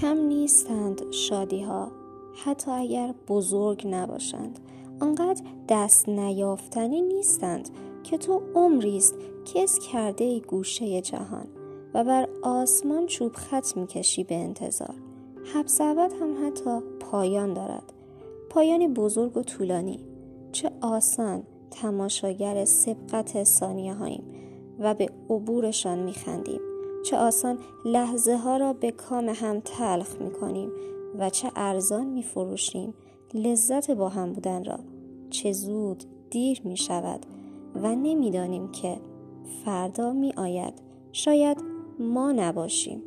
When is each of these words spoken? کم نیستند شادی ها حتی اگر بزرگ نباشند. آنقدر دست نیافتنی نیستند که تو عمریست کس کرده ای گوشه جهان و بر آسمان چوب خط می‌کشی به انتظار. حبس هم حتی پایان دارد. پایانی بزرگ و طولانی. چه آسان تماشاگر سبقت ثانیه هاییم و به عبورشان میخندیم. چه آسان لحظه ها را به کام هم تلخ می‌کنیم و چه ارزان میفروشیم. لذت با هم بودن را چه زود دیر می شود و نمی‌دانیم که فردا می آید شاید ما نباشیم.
کم 0.00 0.18
نیستند 0.18 1.12
شادی 1.12 1.62
ها 1.62 1.92
حتی 2.44 2.70
اگر 2.70 3.14
بزرگ 3.28 3.86
نباشند. 3.86 4.58
آنقدر 5.00 5.42
دست 5.68 6.08
نیافتنی 6.08 7.02
نیستند 7.02 7.68
که 8.02 8.18
تو 8.18 8.42
عمریست 8.54 9.14
کس 9.54 9.78
کرده 9.78 10.24
ای 10.24 10.40
گوشه 10.40 11.00
جهان 11.00 11.46
و 11.94 12.04
بر 12.04 12.28
آسمان 12.42 13.06
چوب 13.06 13.32
خط 13.32 13.76
می‌کشی 13.76 14.24
به 14.24 14.34
انتظار. 14.34 14.94
حبس 15.54 15.80
هم 15.80 16.46
حتی 16.46 16.80
پایان 17.00 17.54
دارد. 17.54 17.92
پایانی 18.50 18.88
بزرگ 18.88 19.36
و 19.36 19.42
طولانی. 19.42 20.00
چه 20.52 20.70
آسان 20.80 21.42
تماشاگر 21.70 22.64
سبقت 22.64 23.44
ثانیه 23.44 23.94
هاییم 23.94 24.24
و 24.78 24.94
به 24.94 25.08
عبورشان 25.30 25.98
میخندیم. 25.98 26.73
چه 27.04 27.16
آسان 27.16 27.58
لحظه 27.84 28.36
ها 28.36 28.56
را 28.56 28.72
به 28.72 28.90
کام 28.90 29.28
هم 29.28 29.60
تلخ 29.60 30.20
می‌کنیم 30.20 30.70
و 31.18 31.30
چه 31.30 31.50
ارزان 31.56 32.06
میفروشیم. 32.06 32.94
لذت 33.34 33.90
با 33.90 34.08
هم 34.08 34.32
بودن 34.32 34.64
را 34.64 34.78
چه 35.30 35.52
زود 35.52 36.04
دیر 36.30 36.60
می 36.64 36.76
شود 36.76 37.26
و 37.74 37.94
نمی‌دانیم 37.94 38.70
که 38.72 39.00
فردا 39.64 40.12
می 40.12 40.32
آید 40.36 40.74
شاید 41.12 41.62
ما 41.98 42.32
نباشیم. 42.32 43.02